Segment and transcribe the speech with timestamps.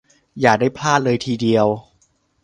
[0.39, 1.67] อย่าได้พลาดเลยทีเดียว